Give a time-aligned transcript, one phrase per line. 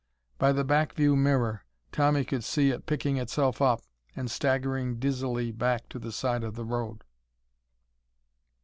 [0.39, 3.83] By the back view mirror, Tommy could see it picking itself up
[4.15, 7.03] and staggering dizzily back to the side of the road.